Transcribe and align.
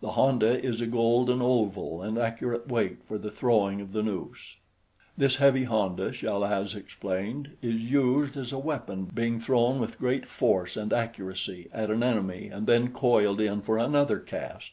The 0.00 0.12
honda 0.12 0.58
is 0.64 0.80
a 0.80 0.86
golden 0.86 1.42
oval 1.42 2.00
and 2.00 2.16
accurate 2.16 2.66
weight 2.66 3.04
for 3.04 3.18
the 3.18 3.30
throwing 3.30 3.82
of 3.82 3.92
the 3.92 4.02
noose. 4.02 4.56
This 5.18 5.36
heavy 5.36 5.64
honda, 5.64 6.12
Chal 6.12 6.42
az 6.46 6.74
explained, 6.74 7.58
is 7.60 7.82
used 7.82 8.38
as 8.38 8.54
a 8.54 8.58
weapon, 8.58 9.04
being 9.04 9.38
thrown 9.38 9.78
with 9.78 9.98
great 9.98 10.26
force 10.26 10.78
and 10.78 10.94
accuracy 10.94 11.68
at 11.74 11.90
an 11.90 12.02
enemy 12.02 12.48
and 12.50 12.66
then 12.66 12.88
coiled 12.90 13.38
in 13.38 13.60
for 13.60 13.76
another 13.76 14.18
cast. 14.18 14.72